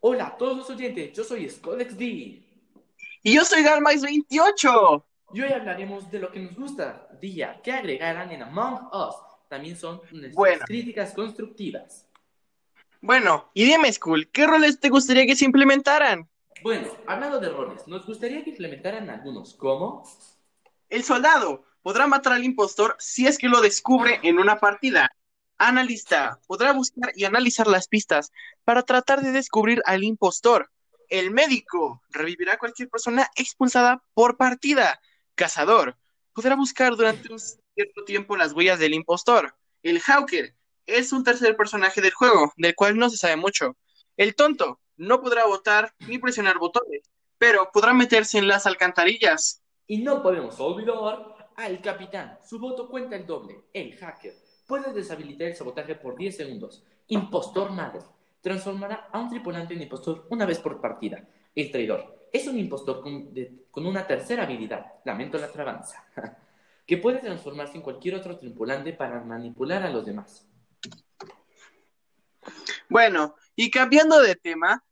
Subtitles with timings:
[0.00, 2.00] Hola a todos los oyentes, yo soy ScodeXD.
[2.00, 5.04] Y yo soy Galmax28.
[5.34, 9.14] Y hoy hablaremos de lo que nos gusta día que agregarán en Among Us.
[9.48, 10.64] También son nuestras Bueno.
[10.66, 12.06] críticas constructivas.
[13.02, 16.28] Bueno, y dime, Skull, ¿qué roles te gustaría que se implementaran?
[16.62, 20.04] Bueno, hablando de roles, nos gustaría que implementaran algunos como
[20.88, 25.10] El soldado podrá matar al impostor si es que lo descubre en una partida.
[25.62, 28.32] Analista podrá buscar y analizar las pistas
[28.64, 30.70] para tratar de descubrir al impostor.
[31.10, 34.98] El médico revivirá a cualquier persona expulsada por partida.
[35.34, 35.98] Cazador
[36.32, 39.54] podrá buscar durante un cierto tiempo las huellas del impostor.
[39.82, 40.56] El Hawker
[40.86, 43.76] es un tercer personaje del juego, del cual no se sabe mucho.
[44.16, 47.02] El tonto no podrá votar ni presionar botones,
[47.36, 49.62] pero podrá meterse en las alcantarillas.
[49.86, 52.38] Y no podemos olvidar al capitán.
[52.48, 53.60] Su voto cuenta el doble.
[53.74, 56.84] El hacker puede deshabilitar el sabotaje por 10 segundos.
[57.08, 57.98] Impostor madre.
[58.40, 61.26] Transformará a un tripulante en impostor una vez por partida.
[61.56, 64.86] El traidor es un impostor con una tercera habilidad.
[65.04, 66.04] Lamento la trabanza.
[66.86, 70.46] que puede transformarse en cualquier otro tripulante para manipular a los demás.
[72.88, 74.84] Bueno, y cambiando de tema,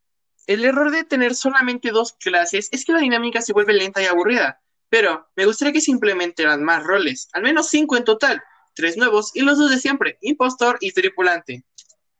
[0.49, 4.07] el error de tener solamente dos clases es que la dinámica se vuelve lenta y
[4.07, 4.61] aburrida.
[4.89, 8.43] Pero me gustaría que se implementaran más roles, al menos cinco en total,
[8.79, 11.65] tres nuevos y los dos de siempre, impostor y tripulante.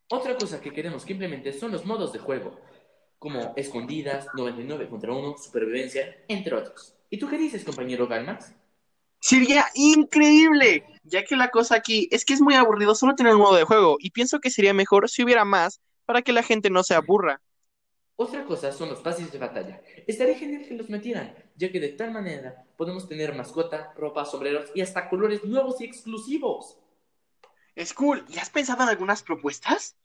[0.09, 2.61] Otra cosa que queremos que implemente son los modos de juego,
[3.21, 6.97] como escondidas, 99 contra 1, supervivencia, entre otros.
[7.11, 8.53] ¿Y tú qué dices, compañero Galmax?
[9.21, 13.43] Sería increíble, ya que la cosa aquí es que es muy aburrido solo tener un
[13.43, 16.71] modo de juego, y pienso que sería mejor si hubiera más para que la gente
[16.71, 17.41] no se aburra.
[18.21, 19.81] Otra cosa son los pases de batalla.
[20.09, 24.73] Estaría genial que los metieran, ya que de tal manera podemos tener mascota, ropa, sombreros
[24.75, 26.79] y hasta colores nuevos y exclusivos.
[27.77, 29.97] School, ¿y has pensado en algunas propuestas?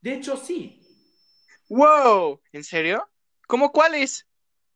[0.00, 0.80] De hecho, sí.
[1.68, 2.40] ¡Wow!
[2.52, 3.06] ¿En serio?
[3.46, 4.26] ¿Cómo cuáles?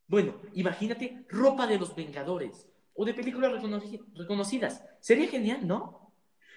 [0.06, 4.82] Bueno, imagínate ropa de los Vengadores o de películas reconoci- reconocidas.
[5.00, 6.12] Sería genial, ¿no?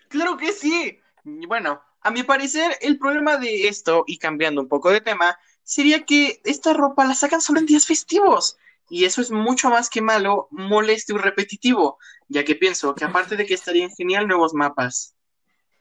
[0.09, 1.00] Claro que sí.
[1.24, 6.06] Bueno, a mi parecer, el problema de esto, y cambiando un poco de tema, sería
[6.06, 8.58] que esta ropa la sacan solo en días festivos.
[8.90, 11.98] Y eso es mucho más que malo, molesto y repetitivo,
[12.30, 15.16] ya que pienso que aparte de que estarían genial nuevos mapas.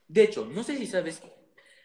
[0.09, 1.23] De hecho, no sé si sabes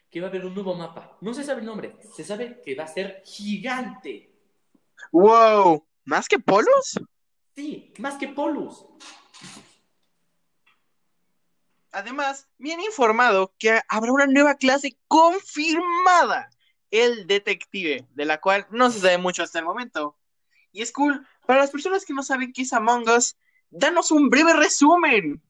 [0.10, 1.18] que va a haber un nuevo mapa.
[1.22, 1.98] No se sabe el nombre.
[2.16, 4.34] Se sabe que va a ser gigante.
[5.12, 5.86] ¡Wow!
[6.06, 7.00] ¿Más que polos?
[7.60, 8.86] Sí, más que Polus.
[11.92, 16.50] Además, me han informado que habrá una nueva clase confirmada,
[16.92, 20.16] el detective, de la cual no se sabe mucho hasta el momento.
[20.72, 23.36] Y es cool, para las personas que no saben qué es Among Us,
[23.70, 25.42] danos un breve resumen.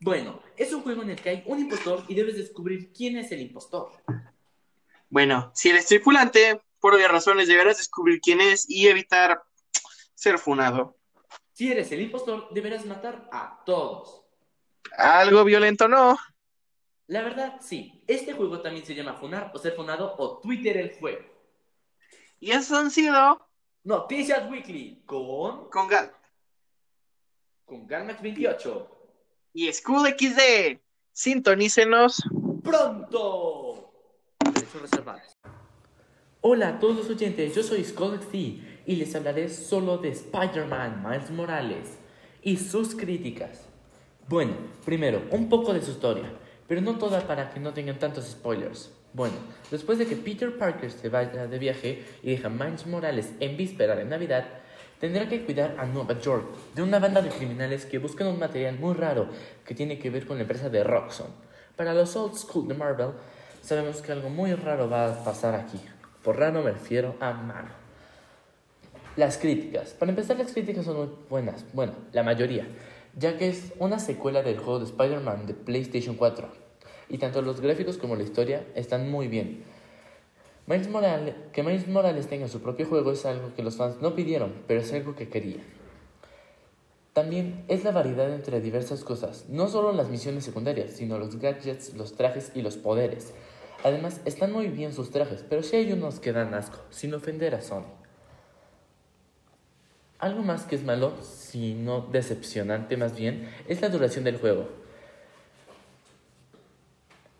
[0.00, 3.32] Bueno, es un juego en el que hay un impostor y debes descubrir quién es
[3.32, 3.92] el impostor.
[5.10, 9.42] Bueno, si eres tripulante, por obvias razones deberás descubrir quién es y evitar
[10.14, 10.96] ser funado.
[11.52, 14.22] Si eres el impostor, deberás matar a todos.
[14.96, 16.16] Algo violento no.
[17.08, 18.02] La verdad, sí.
[18.06, 21.24] Este juego también se llama Funar o Ser Funado o Twitter el juego.
[22.38, 23.44] Y esos han sido
[23.82, 26.12] Noticias Weekly con, con Gal
[27.68, 28.86] con Galmax28.
[29.52, 30.78] y School XD.
[31.12, 32.22] Sintonícenos.
[32.62, 33.92] ¡Pronto!
[34.40, 35.36] Derechos reservados.
[36.40, 38.34] Hola a todos los oyentes, yo soy SkullXD
[38.86, 41.98] y les hablaré solo de Spider-Man Miles Morales
[42.42, 43.66] y sus críticas.
[44.28, 44.52] Bueno,
[44.84, 46.32] primero, un poco de su historia,
[46.68, 48.92] pero no toda para que no tengan tantos spoilers.
[49.14, 49.34] Bueno,
[49.70, 53.96] después de que Peter Parker se vaya de viaje y deja Miles Morales en víspera
[53.96, 54.44] de Navidad,
[55.00, 58.78] tendrá que cuidar a Nueva York de una banda de criminales que buscan un material
[58.78, 59.28] muy raro
[59.64, 61.28] que tiene que ver con la empresa de Roxxon.
[61.74, 63.12] Para los old school de Marvel,
[63.62, 65.80] sabemos que algo muy raro va a pasar aquí.
[66.22, 67.70] Por raro me refiero a malo.
[69.16, 69.94] Las críticas.
[69.94, 71.64] Para empezar, las críticas son muy buenas.
[71.72, 72.66] Bueno, la mayoría.
[73.16, 76.48] Ya que es una secuela del juego de Spider-Man de PlayStation 4.
[77.08, 79.64] Y tanto los gráficos como la historia están muy bien.
[80.66, 84.14] Miles Morales, que Miles Morales tenga su propio juego es algo que los fans no
[84.14, 85.62] pidieron, pero es algo que querían.
[87.14, 91.94] También es la variedad entre diversas cosas, no solo las misiones secundarias, sino los gadgets,
[91.94, 93.32] los trajes y los poderes.
[93.82, 97.54] Además, están muy bien sus trajes, pero sí hay unos que dan asco, sin ofender
[97.54, 97.97] a Sony.
[100.18, 104.68] Algo más que es malo, sino decepcionante más bien, es la duración del juego.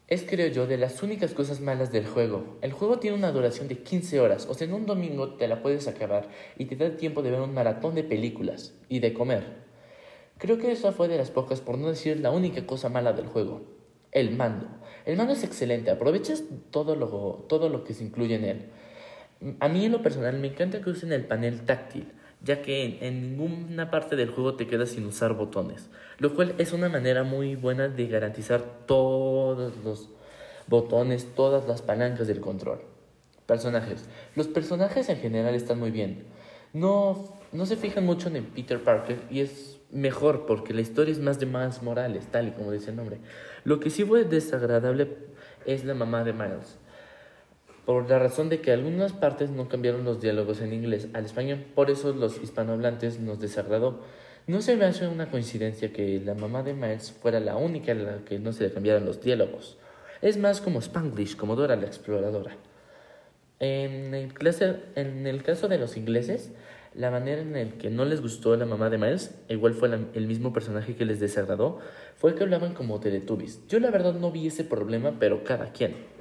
[0.06, 2.56] Es, creo yo, de las únicas cosas malas del juego.
[2.62, 5.60] El juego tiene una duración de 15 horas, o sea, en un domingo te la
[5.60, 9.42] puedes acabar y te da tiempo de ver un maratón de películas y de comer.
[10.38, 13.26] Creo que esa fue de las pocas, por no decir la única cosa mala del
[13.26, 13.62] juego.
[14.12, 14.68] El mando.
[15.04, 18.70] El mando es excelente, aprovechas todo lo, todo lo que se incluye en él.
[19.60, 22.12] A mí en lo personal me encanta que usen el panel táctil,
[22.42, 26.72] ya que en, ninguna parte del juego te quedas sin usar botones, lo cual es
[26.72, 30.08] una manera muy buena de garantizar todos los
[30.66, 32.80] botones, todas las palancas del control.
[33.46, 34.08] Personajes.
[34.36, 36.26] Los personajes en general están muy bien.
[36.72, 41.18] No, no se fijan mucho en Peter Parker y es mejor porque la historia es
[41.18, 43.18] más de Miles Morales, tal y como dice el nombre.
[43.64, 45.16] Lo que sí fue desagradable
[45.64, 46.78] es la mamá de Miles.
[47.88, 51.64] Por la razón de que algunas partes no cambiaron los diálogos en inglés al español,
[51.74, 54.00] por eso los hispanohablantes nos desagradó.
[54.46, 57.94] No se me hace una coincidencia que la mamá de Miles fuera la única a
[57.94, 59.78] la que no se le cambiaron los diálogos.
[60.20, 62.58] Es más como Spanglish, como Dora la exploradora.
[63.58, 64.34] En el,
[64.94, 66.52] en el caso de los ingleses,
[66.94, 70.26] la manera en la que no les gustó la mamá de Miles, igual fue el
[70.26, 71.78] mismo personaje que les desagradó,
[72.18, 73.66] fue que hablaban como Teletubbies.
[73.66, 76.17] Yo la verdad no vi ese problema, pero cada quien.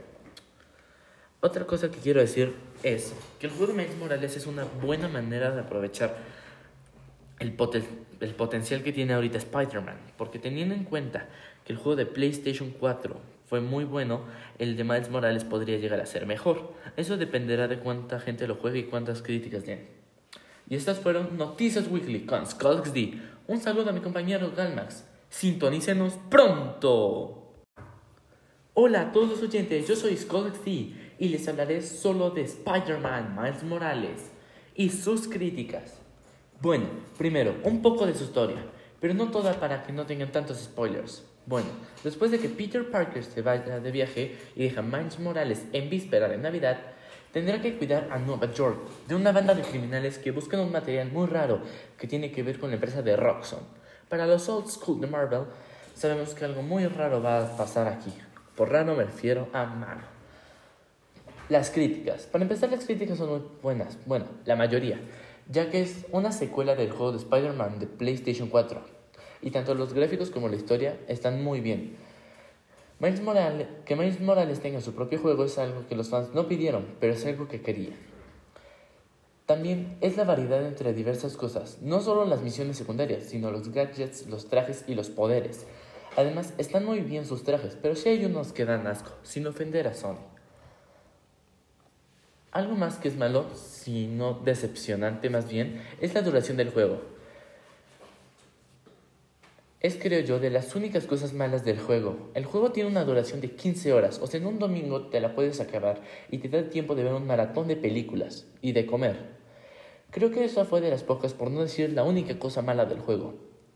[1.48, 5.08] Otra cosa que quiero decir es que el juego de Miles Morales es una buena
[5.08, 6.18] manera de aprovechar
[7.40, 11.30] el, potencial que tiene ahorita Spider-Man, porque teniendo en cuenta
[11.64, 13.16] que el juego de PlayStation 4
[13.46, 14.24] fue muy bueno,
[14.60, 16.74] el de Miles Morales podría llegar a ser mejor.
[16.98, 19.88] Eso dependerá de cuánta gente lo juegue y cuántas críticas den.
[20.70, 22.44] Y estas fueron Noticias Weekly con
[22.94, 23.22] D.
[23.48, 25.06] Un saludo a mi compañero Galmax.
[25.30, 27.38] Sintonícenos pronto.
[28.74, 31.07] Hola a todos los oyentes, yo soy D.
[31.20, 34.32] y les hablaré solo de Spider-Man Miles Morales
[34.76, 36.00] y sus críticas.
[36.62, 36.86] Bueno,
[37.18, 38.64] primero, un poco de su historia,
[39.00, 41.24] pero no toda para que no tengan tantos spoilers.
[41.46, 41.68] Bueno,
[42.04, 46.28] después de que Peter Parker se vaya de viaje y deja Miles Morales en víspera
[46.28, 46.78] de Navidad,
[47.32, 51.12] tendrá que cuidar a Nueva York de una banda de criminales que buscan un material
[51.12, 51.62] muy raro
[51.98, 53.60] que tiene que ver con la empresa de Roxxon.
[54.10, 55.44] Para los old school de Marvel,
[55.96, 58.14] sabemos que algo muy raro va a pasar aquí.
[58.56, 60.17] Por raro me refiero a mano.
[61.50, 62.24] Las críticas.
[62.24, 63.98] Para empezar, las críticas son muy buenas.
[64.06, 65.00] Bueno, la mayoría,
[65.50, 68.82] ya que es una secuela del juego de Spider-Man de PlayStation 4
[69.42, 71.96] y tanto los gráficos como la historia están muy bien.
[73.00, 76.50] Miles Morales, que Miles Morales tenga su propio juego es algo que los fans no
[76.50, 77.96] pidieron, pero es algo que querían.
[79.46, 84.28] También es la variedad entre diversas cosas, no solo las misiones secundarias, sino los gadgets,
[84.28, 85.66] los trajes y los poderes.
[86.18, 89.88] Además, están muy bien sus trajes, pero sí hay unos que dan asco, sin ofender
[89.88, 90.37] a Sony.
[92.58, 97.02] Algo más que es malo, sino decepcionante más bien, es la duración del juego.
[99.80, 102.32] Es, creo yo, de las únicas cosas malas del juego.
[102.34, 105.36] El juego tiene una duración de 15 horas, o sea, en un domingo te la
[105.36, 106.02] puedes acabar
[106.32, 109.18] y te da tiempo de ver un maratón de películas y de comer.
[110.10, 113.02] Creo que esa fue de las pocas, por no decir la única cosa mala del
[113.02, 113.36] juego.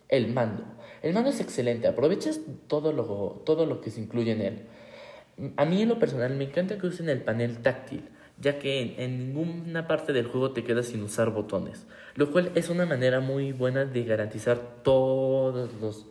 [0.09, 0.63] El mando.
[1.03, 5.53] El mando es excelente, aprovechas todo lo, todo lo que se incluye en él.
[5.55, 8.09] A mí en lo personal me encanta que usen el panel táctil
[8.41, 11.85] ya que en, ninguna parte del juego te quedas sin usar botones,
[12.15, 16.07] lo cual es una manera muy buena de garantizar todos los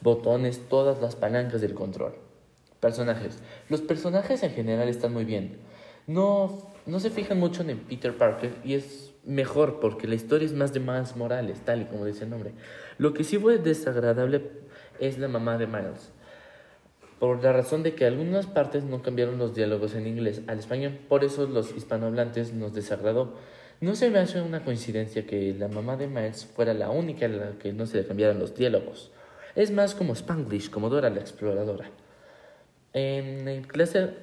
[0.00, 2.14] botones, todas las palancas del control.
[2.80, 3.38] Personajes.
[3.68, 5.58] Los personajes en general están muy bien.
[6.06, 10.54] No, no se fijan mucho en Peter Parker y es mejor porque la historia es
[10.54, 12.52] más de Miles Morales, tal y como dice el nombre.
[12.98, 14.50] Lo que sí fue desagradable
[15.00, 16.12] es la mamá de Miles
[17.18, 20.98] por la razón de que algunas partes no cambiaron los diálogos en inglés al español,
[21.08, 23.34] por eso los hispanohablantes nos desagradó.
[23.80, 27.28] No se me hace una coincidencia que la mamá de Miles fuera la única a
[27.28, 29.12] la que no se le cambiaron los diálogos.
[29.54, 31.90] Es más como Spanglish, como Dora la exploradora.
[32.92, 33.66] En el,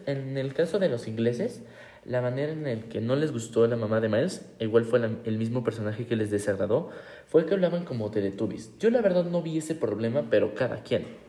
[0.06, 1.62] en el caso de los ingleses,
[2.06, 5.38] la manera en la que no les gustó la mamá de Miles, igual fue el
[5.38, 6.90] mismo personaje que les desagradó,
[7.28, 8.78] fue que hablaban como Teletubbies.
[8.80, 11.25] Yo la verdad no vi ese problema, pero cada quien.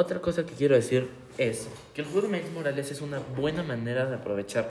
[0.00, 3.64] Otra cosa que quiero decir es que el juego de Miles Morales es una buena
[3.64, 4.70] manera de aprovechar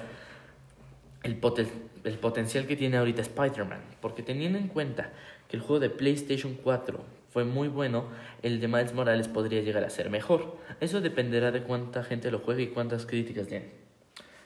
[1.21, 5.11] el, potencial que tiene ahorita Spider-Man, porque teniendo en cuenta
[5.49, 8.05] que el juego de PlayStation 4 fue muy bueno,
[8.41, 10.55] el de Miles Morales podría llegar a ser mejor.
[10.79, 13.69] Eso dependerá de cuánta gente lo juegue y cuántas críticas den.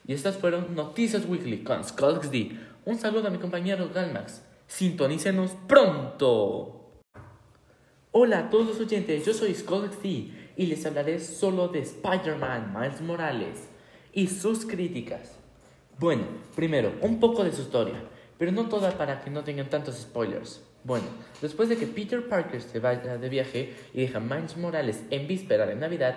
[0.07, 1.83] Y estas fueron Noticias Weekly con
[2.31, 2.57] D.
[2.85, 4.41] Un saludo a mi compañero Galmax.
[4.65, 6.81] Sintonícenos pronto.
[8.13, 13.01] Hola a todos los oyentes, yo soy D y les hablaré solo de Spider-Man Miles
[13.01, 13.69] Morales
[14.13, 15.37] y sus críticas.
[15.99, 16.23] Bueno,
[16.55, 18.01] primero, un poco de su historia,
[18.37, 20.61] pero no toda para que no tengan tantos spoilers.
[20.83, 21.05] Bueno,
[21.41, 25.67] después de que Peter Parker se vaya de viaje y deja Miles Morales en víspera
[25.67, 26.15] de Navidad,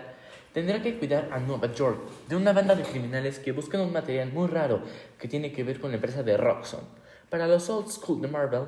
[0.54, 1.98] tendrá que cuidar a Nueva York
[2.28, 4.80] de una banda de criminales que buscan un material muy raro
[5.18, 6.80] que tiene que ver con la empresa de Roxxon.
[7.28, 8.62] Para los old school de Marvel,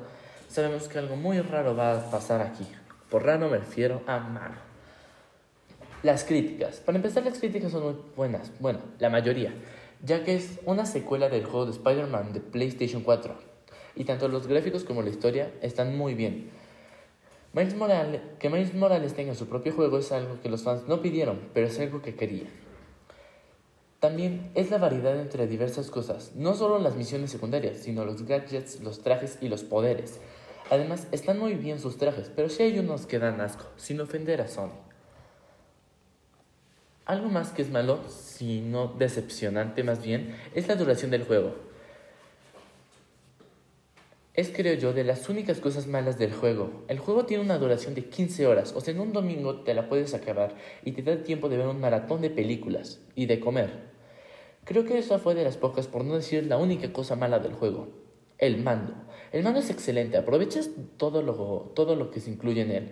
[0.49, 2.67] sabemos que algo muy raro va a pasar aquí.
[3.09, 4.76] Por raro me refiero a mano.
[6.07, 6.77] Las críticas.
[6.77, 8.49] Para empezar, las críticas son muy buenas.
[8.61, 9.53] Bueno, la mayoría.
[10.01, 13.35] ya que es una secuela del juego de Spider-Man de PlayStation 4,
[13.93, 16.49] y tanto los gráficos como la historia están muy bien.
[17.51, 21.01] Miles Morales, que Miles Morales tenga su propio juego es algo que los fans no
[21.01, 22.47] pidieron, pero es algo que querían.
[23.99, 28.79] También es la variedad entre diversas cosas, no solo las misiones secundarias, sino los gadgets,
[28.79, 30.21] los trajes y los poderes.
[30.69, 34.39] Además, están muy bien sus trajes, pero sí hay unos que dan asco, sin ofender
[34.39, 34.86] a Sony.
[37.07, 41.55] Algo más que es malo, sino decepcionante más bien, es la duración del juego.
[44.33, 46.83] Es, creo yo, de las únicas cosas malas del juego.
[46.89, 49.87] El juego tiene una duración de 15 horas, o sea, en un domingo te la
[49.87, 53.69] puedes acabar y te da tiempo de ver un maratón de películas y de comer.
[54.65, 57.53] Creo que esa fue de las pocas, por no decir la única cosa mala del
[57.53, 57.87] juego.
[58.37, 58.93] El mando.
[59.31, 62.91] El mando es excelente, aprovechas todo lo, todo lo que se incluye en él.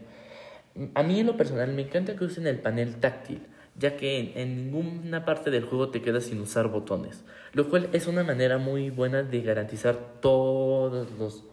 [0.94, 3.46] A mí en lo personal me encanta que usen el panel táctil,
[3.78, 8.08] ya que en, ninguna parte del juego te quedas sin usar botones, lo cual es
[8.08, 11.44] una manera muy buena de garantizar todos los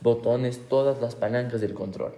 [0.00, 2.14] botones, todas las palancas del control.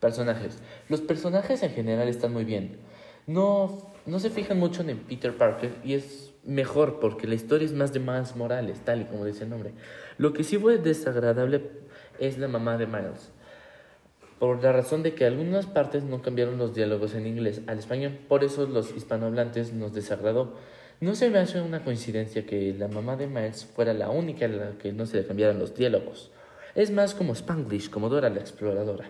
[0.00, 0.58] Personajes.
[0.88, 2.78] Los personajes en general están muy bien.
[3.26, 7.72] No, no se fijan mucho en Peter Parker y es mejor porque la historia es
[7.72, 9.72] más de más Morales, tal y como dice el nombre.
[10.18, 11.62] Lo que sí fue desagradable
[12.18, 13.32] es la mamá de Miles.
[14.44, 18.18] Por la razón de que algunas partes no cambiaron los diálogos en inglés al español,
[18.28, 20.52] por eso los hispanohablantes nos desagradó.
[21.00, 24.48] No se me hace una coincidencia que la mamá de Miles fuera la única a
[24.48, 26.30] la que no se le cambiaran los diálogos.
[26.74, 29.08] Es más como Spanglish, como Dora la exploradora.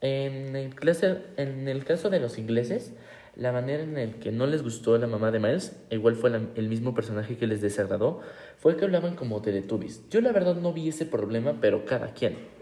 [0.00, 2.94] En el, clase, en el caso de los ingleses,
[3.36, 6.40] la manera en la que no les gustó la mamá de Miles, igual fue la,
[6.54, 8.22] el mismo personaje que les desagradó,
[8.56, 10.08] fue que hablaban como Teletubbies.
[10.08, 12.61] Yo la verdad no vi ese problema, pero cada quien.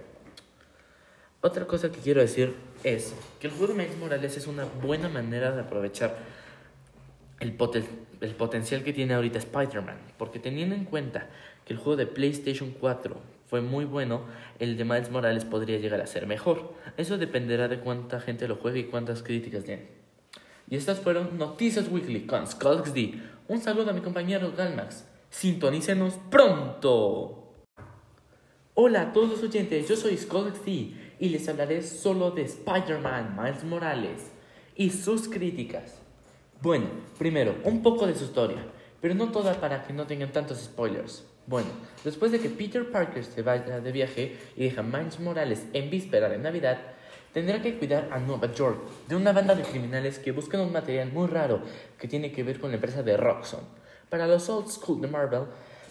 [1.42, 2.54] Otra cosa que quiero decir
[2.84, 6.18] es que el juego de Miles Morales es una buena manera de aprovechar
[7.38, 7.86] el, poten
[8.20, 11.30] el potencial que tiene ahorita Spider-Man, porque teniendo en cuenta
[11.64, 13.16] que el juego de PlayStation 4
[13.48, 14.24] fue muy bueno,
[14.58, 16.74] el de Miles Morales podría llegar a ser mejor.
[16.98, 19.88] Eso dependerá de cuánta gente lo juegue y cuántas críticas den.
[20.68, 23.14] Y estas fueron Noticias Weekly con Skulks D.
[23.48, 25.04] Un saludo a mi compañero Galmax.
[25.30, 27.64] Sintonícenos pronto.
[28.74, 33.36] Hola a todos los oyentes, yo soy Skulks D y les hablaré solo de Spider-Man
[33.38, 34.30] Miles Morales
[34.74, 35.98] y sus críticas.
[36.62, 36.86] Bueno,
[37.18, 38.64] primero, un poco de su historia,
[39.00, 41.24] pero no toda para que no tengan tantos spoilers.
[41.46, 41.68] Bueno,
[42.04, 45.90] después de que Peter Parker se vaya de viaje y deja a Miles Morales en
[45.90, 46.78] víspera de Navidad,
[47.34, 51.12] tendrá que cuidar a Nueva York de una banda de criminales que buscan un material
[51.12, 51.60] muy raro
[51.98, 53.60] que tiene que ver con la empresa de Roxxon.
[54.08, 55.44] Para los old school de Marvel,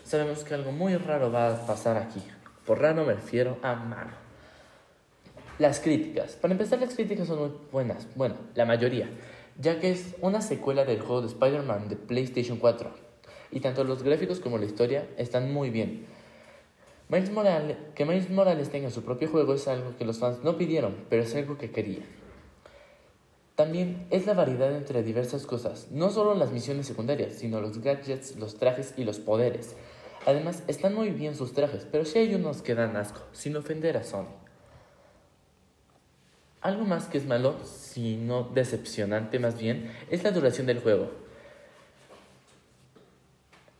[0.03, 2.21] sabemos que algo muy raro va a pasar aquí.
[2.65, 4.28] Por raro me refiero a malo.
[5.59, 6.37] Las críticas.
[6.37, 8.07] Para empezar, las críticas son muy buenas.
[8.15, 9.09] Bueno, la mayoría,
[9.59, 12.89] ya que es una secuela del juego de Spider-Man de PlayStation 4.
[13.51, 16.05] Y tanto los gráficos como la historia están muy bien.
[17.09, 20.57] Miles Morales, que Miles Morales tenga su propio juego es algo que los fans no
[20.57, 22.05] pidieron, pero es algo que querían.
[23.55, 28.37] También es la variedad entre diversas cosas, no solo las misiones secundarias, sino los gadgets,
[28.37, 29.75] los trajes y los poderes.
[30.25, 33.97] Además, están muy bien sus trajes, pero sí hay unos que dan asco, sin ofender
[33.97, 34.38] a Sony.
[36.61, 41.09] Algo más que es malo, sino decepcionante más bien, es la duración del juego.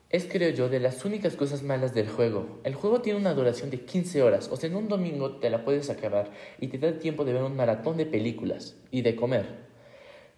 [0.10, 2.60] Es, creo yo, de las únicas cosas malas del juego.
[2.64, 5.64] El juego tiene una duración de 15 horas, o sea, en un domingo te la
[5.64, 9.46] puedes acabar y te da tiempo de ver un maratón de películas y de comer.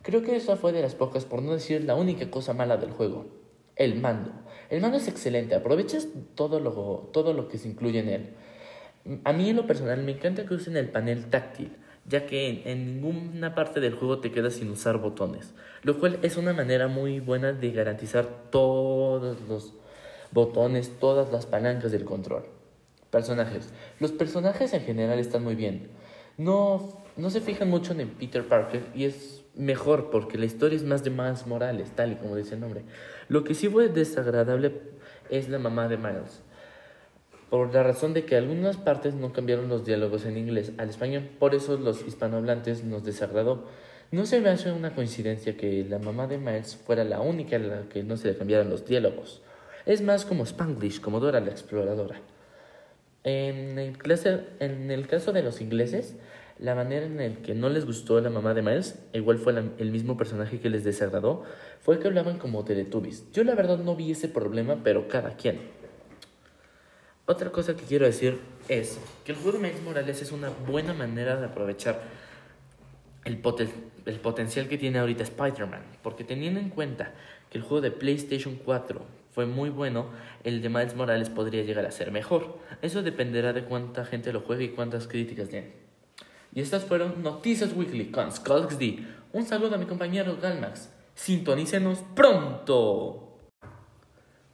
[0.02, 2.92] Creo que esa fue de las pocas, por no decir la única cosa mala del
[2.92, 3.28] juego.
[3.76, 4.32] El mando.
[4.70, 8.30] El mando es excelente, aprovechas todo lo, todo lo que se incluye en él.
[9.24, 11.78] A mí en lo personal me encanta que usen el panel táctil,
[12.12, 16.36] ya que en, ninguna parte del juego te quedas sin usar botones, lo cual es
[16.36, 19.74] una manera muy buena de garantizar todos los
[20.32, 22.44] botones, todas las palancas del control.
[23.10, 23.74] Personajes.
[24.00, 25.90] Los personajes en general están muy bien.
[26.38, 30.84] No, no se fijan mucho en Peter Parker y es mejor porque la historia es
[30.84, 32.84] más de más Morales, tal y como dice el nombre.
[33.30, 34.82] Lo que sí fue desagradable
[35.30, 36.44] es la mamá de Miles.
[37.52, 41.30] Por la razón de que algunas partes no cambiaron los diálogos en inglés al español,
[41.38, 43.66] por eso los hispanohablantes nos desagradó.
[44.10, 47.60] No se me hace una coincidencia que la mamá de Miles fuera la única a
[47.60, 49.42] la que no se le cambiaran los diálogos.
[49.86, 52.22] Es más como Spanglish, como Dora la exploradora.
[53.26, 56.16] En el, clase, en el caso de los ingleses,
[56.58, 59.66] la manera en la que no les gustó la mamá de Miles, igual fue la,
[59.78, 61.44] el mismo personaje que les desagradó,
[61.82, 63.30] fue que hablaban como Teletubbies.
[63.34, 65.81] Yo la verdad no vi ese problema, pero cada quien.
[67.32, 70.94] Otra cosa que quiero decir es que el juego de Miles Morales es una buena
[70.94, 72.02] manera de aprovechar
[73.24, 73.70] el, poten
[74.06, 77.14] el potencial que tiene ahorita Spider-Man, porque teniendo en cuenta
[77.50, 79.00] que el juego de PlayStation 4
[79.34, 80.08] fue muy bueno,
[80.44, 82.58] el de Miles Morales podría llegar a ser mejor.
[82.82, 85.72] Eso dependerá de cuánta gente lo juegue y cuántas críticas den.
[86.54, 88.30] Y estas fueron Noticias Weekly con
[88.78, 89.06] D.
[89.32, 90.90] Un saludo a mi compañero Galmax.
[91.16, 93.30] Sintonícenos pronto.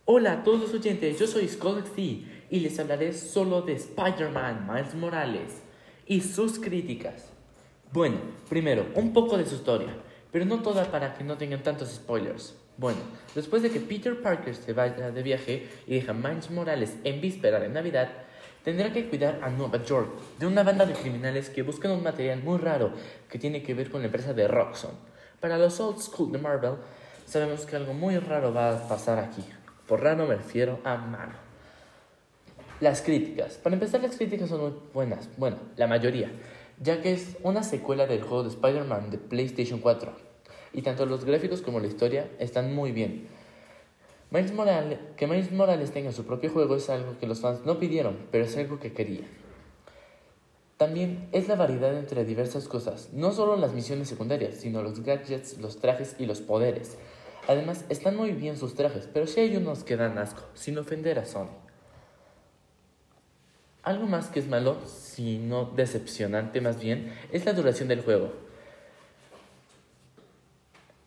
[0.05, 2.36] Hola a todos los oyentes, yo soy D.
[2.49, 5.61] y les hablaré solo de Spider-Man Miles Morales
[6.05, 7.29] y sus críticas.
[7.91, 8.17] Bueno,
[8.49, 9.95] primero, un poco de su historia,
[10.31, 12.55] pero no toda para que no tengan tantos spoilers.
[12.77, 12.99] Bueno,
[13.33, 17.21] después de que Peter Parker se vaya de viaje y deja a Miles Morales en
[17.21, 18.09] víspera de Navidad,
[18.63, 22.43] tendrá que cuidar a Nueva York de una banda de criminales que buscan un material
[22.43, 22.91] muy raro
[23.29, 24.91] que tiene que ver con la empresa de Roxxon.
[25.39, 26.75] Para los old school de Marvel,
[27.25, 29.43] sabemos que algo muy raro va a pasar aquí.
[29.87, 31.46] Por raro me refiero a malo.
[32.79, 33.55] Las críticas.
[33.55, 35.29] Para empezar, las críticas son muy buenas.
[35.37, 36.31] Bueno, la mayoría
[36.79, 40.11] ya que es una secuela del juego de Spider-Man de PlayStation 4,
[40.73, 43.27] y tanto los gráficos como la historia están muy bien.
[44.29, 47.79] Miles Morales, que Miles Morales tenga su propio juego es algo que los fans no
[47.79, 49.25] pidieron, pero es algo que querían.
[50.75, 55.57] También es la variedad entre diversas cosas, no solo las misiones secundarias, sino los gadgets,
[55.57, 56.97] los trajes y los poderes.
[57.47, 61.17] Además, están muy bien sus trajes, pero sí hay unos que dan asco, sin ofender
[61.17, 61.66] a Sony.
[63.87, 68.33] Algo más que es malo, sino decepcionante más bien, es la duración del juego.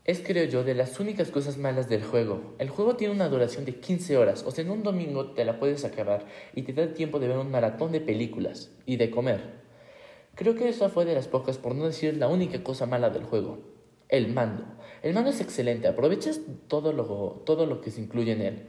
[0.06, 2.54] Es, creo yo, de las únicas cosas malas del juego.
[2.58, 5.58] El juego tiene una duración de 15 horas, o sea, en un domingo te la
[5.58, 9.42] puedes acabar y te da tiempo de ver un maratón de películas y de comer.
[10.34, 13.24] Creo que esa fue de las pocas, por no decir la única cosa mala del
[13.24, 13.58] juego.
[14.08, 14.64] El mando.
[15.02, 18.62] El mando es excelente, aprovechas todo lo, todo lo que se incluye en él.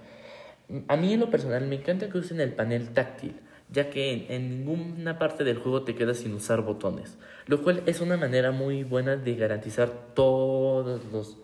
[0.89, 3.39] A mí en lo personal me encanta que usen el panel táctil
[3.71, 8.01] ya que en, ninguna parte del juego te quedas sin usar botones, lo cual es
[8.01, 11.37] una manera muy buena de garantizar todos los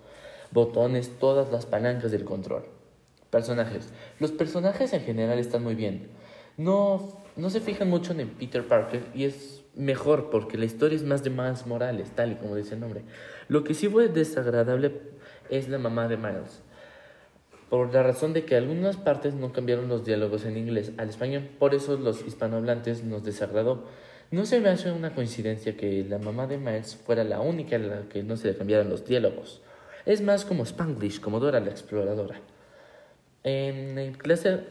[0.51, 2.65] botones, todas las palancas del control.
[3.29, 3.89] Personajes.
[4.19, 6.09] Los personajes en general están muy bien.
[6.57, 11.03] No, no se fijan mucho en Peter Parker y es mejor porque la historia es
[11.03, 13.03] más de más Morales, tal y como dice el nombre.
[13.47, 15.01] Lo que sí fue desagradable
[15.49, 16.61] es la mamá de Miles
[17.69, 21.49] por la razón de que algunas partes no cambiaron los diálogos en inglés al español,
[21.59, 23.85] por eso los hispanohablantes nos desagradó.
[24.31, 27.79] No se me hace una coincidencia que la mamá de Miles fuera la única a
[27.79, 29.61] la que no se le cambiaron los diálogos.
[30.05, 32.39] Es más como Spanglish, como Dora la exploradora.
[33.43, 34.17] En el,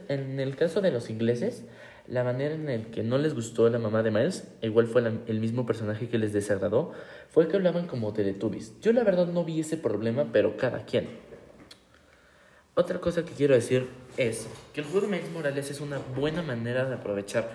[0.08, 1.64] en el caso de los ingleses,
[2.08, 5.40] la manera en la que no les gustó la mamá de Miles, igual fue el
[5.40, 6.92] mismo personaje que les desagradó,
[7.30, 8.80] fue que hablaban como Teletubbies.
[8.80, 11.08] Yo la verdad no vi ese problema, pero cada quien.
[12.78, 16.42] Otra cosa que quiero decir es que el juego de Miles Morales es una buena
[16.42, 17.50] manera de aprovechar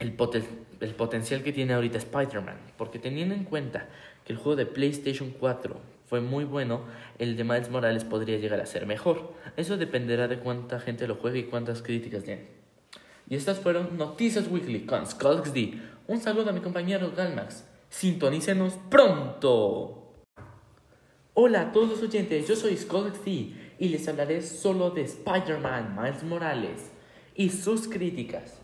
[0.00, 3.86] el, potencial que tiene ahorita Spider-Man, porque teniendo en cuenta
[4.24, 5.76] que el juego de PlayStation 4
[6.08, 6.80] fue muy bueno,
[7.20, 9.34] el de Miles Morales podría llegar a ser mejor.
[9.56, 12.48] Eso dependerá de cuánta gente lo juegue y cuántas críticas den.
[13.30, 15.04] Y estas fueron Noticias Weekly con
[15.54, 15.80] D.
[16.08, 17.66] Un saludo a mi compañero Galmax.
[17.88, 20.02] Sintonícenos pronto.
[21.34, 26.22] Hola a todos los oyentes, yo soy D y les hablaré solo de Spider-Man Miles
[26.22, 26.92] Morales
[27.34, 28.60] y sus críticas.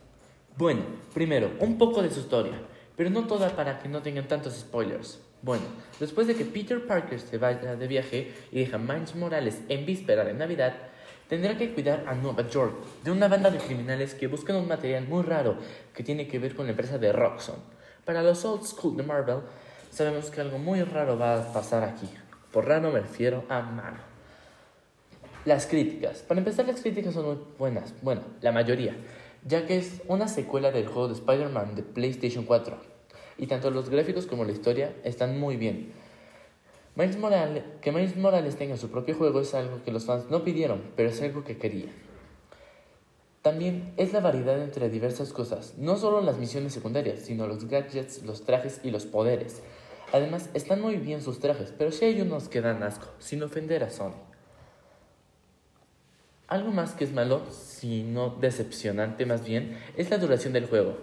[0.57, 2.53] Bueno, primero, un poco de su historia,
[2.97, 5.21] pero no toda para que no tengan tantos spoilers.
[5.43, 5.65] Bueno,
[5.99, 9.85] después de que Peter Parker se vaya de viaje y deja a Miles Morales en
[9.85, 10.75] víspera de Navidad,
[11.29, 15.09] tendrá que cuidar a Nueva York de una banda de criminales que buscan un material
[15.09, 15.57] muy raro
[15.93, 17.57] que tiene que ver con la empresa de Roxxon.
[18.05, 19.41] Para los old school de Marvel,
[19.91, 22.09] sabemos que algo muy raro va a pasar aquí.
[22.53, 24.08] Por raro me refiero a malo.
[25.49, 26.19] Las críticas.
[26.19, 28.95] Para empezar, las críticas son muy buenas, bueno, la mayoría,
[29.47, 32.77] ya que es una secuela del juego de Spider-Man de PlayStation 4,
[33.39, 35.95] y tanto los gráficos como la historia están muy bien.
[36.97, 40.45] Miles Morales, que Miles Morales tenga su propio juego es algo que los fans no
[40.45, 41.93] pidieron, pero es algo que querían.
[43.41, 48.23] También es la variedad entre diversas cosas, no solo las misiones secundarias, sino los gadgets,
[48.23, 49.63] los trajes y los poderes.
[50.13, 53.83] Además, están muy bien sus trajes, pero sí hay unos que dan asco, sin ofender
[53.83, 54.28] a Sony.
[56.49, 60.97] Algo más que es malo, sino decepcionante más bien, es la duración del juego.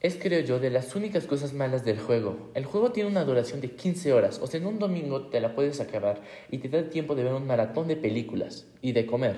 [0.00, 2.50] Es, creo yo, de las únicas cosas malas del juego.
[2.54, 5.54] El juego tiene una duración de 15 horas, o sea, en un domingo te la
[5.54, 9.36] puedes acabar y te da tiempo de ver un maratón de películas y de comer.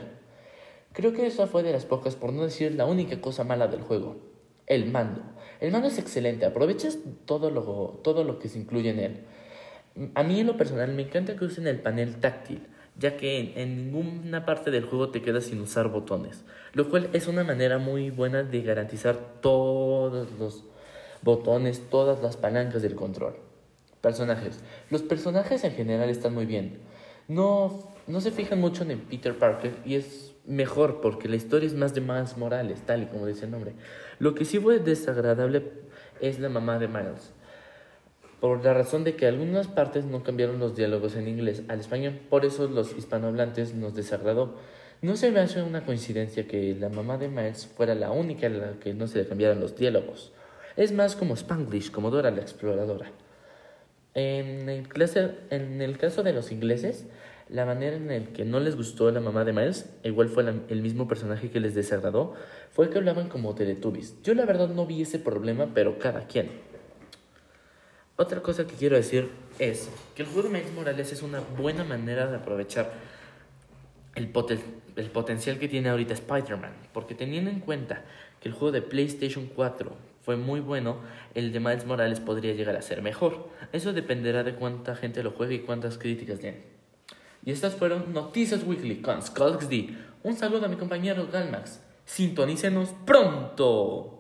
[0.92, 3.82] Creo que esa fue de las pocas, por no decir la única cosa mala del
[3.82, 4.16] juego.
[4.68, 5.22] El mando.
[5.60, 9.24] El mando es excelente, aprovechas todo lo, todo lo que se incluye en él.
[10.14, 13.90] A mí en lo personal me encanta que usen el panel táctil ya que en,
[13.92, 18.10] ninguna parte del juego te quedas sin usar botones, lo cual es una manera muy
[18.10, 20.64] buena de garantizar todos los
[21.22, 23.36] botones, todas las palancas del control.
[24.00, 24.60] Personajes.
[24.90, 26.78] Los personajes en general están muy bien.
[27.28, 31.74] no, no se fijan mucho en Peter Parker y es mejor porque la historia es
[31.74, 33.72] más de Miles Morales, tal y como dice el nombre.
[34.18, 35.70] Lo que sí fue desagradable
[36.20, 37.32] es la mamá de Miles.
[38.44, 42.20] Por la razón de que algunas partes no cambiaron los diálogos en inglés al español,
[42.28, 44.56] por eso los hispanohablantes nos desagradó.
[45.00, 48.50] No se me hace una coincidencia que la mamá de Miles fuera la única a
[48.50, 50.34] la que no se le cambiaron los diálogos.
[50.76, 53.10] Es más como Spanglish, como Dora la exploradora.
[54.12, 54.88] En el,
[55.96, 57.06] caso de los ingleses,
[57.48, 60.82] la manera en la que no les gustó la mamá de Miles, igual fue el
[60.82, 62.34] mismo personaje que les desagradó,
[62.72, 64.20] fue que hablaban como Teletubbies.
[64.22, 66.73] Yo la verdad no vi ese problema, pero cada quien.
[68.16, 71.82] Otra cosa que quiero decir es que el juego de Miles Morales es una buena
[71.82, 72.92] manera de aprovechar
[74.14, 78.04] el, potencial que tiene ahorita Spider-Man, porque teniendo en cuenta
[78.40, 80.98] que el juego de PlayStation 4 fue muy bueno,
[81.34, 83.48] el de Miles Morales podría llegar a ser mejor.
[83.72, 86.62] Eso dependerá de cuánta gente lo juegue y cuántas críticas den.
[87.44, 89.88] Y estas fueron Noticias Weekly con Skulks D.
[90.22, 91.80] Un saludo a mi compañero Galmax.
[92.04, 94.13] Sintonícenos pronto.